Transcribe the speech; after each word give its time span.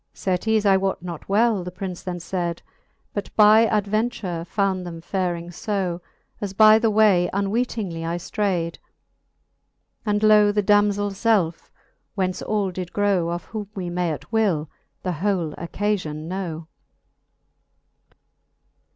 Certes 0.15 0.65
I 0.65 0.77
wote 0.77 1.03
not 1.03 1.29
well, 1.29 1.63
the 1.63 1.69
Prince 1.69 2.01
then 2.01 2.17
fayd, 2.17 2.63
But 3.13 3.29
by 3.35 3.67
adventure 3.67 4.43
found 4.45 4.83
them 4.83 4.99
faring 4.99 5.49
fb. 5.49 6.01
As 6.41 6.53
by 6.53 6.79
the 6.79 6.89
way 6.89 7.29
unweetingly 7.33 8.03
I 8.03 8.17
ftrayd: 8.17 8.77
And 10.03 10.23
lo 10.23 10.51
the 10.51 10.63
damzell 10.63 11.11
felfe, 11.11 11.69
whence 12.15 12.41
all 12.41 12.71
did 12.71 12.91
grow, 12.93 13.29
Of 13.29 13.43
whom 13.45 13.69
we 13.75 13.91
may 13.91 14.11
at 14.11 14.31
will 14.31 14.71
the 15.03 15.11
whole 15.11 15.51
occafion 15.51 16.23
know. 16.25 16.65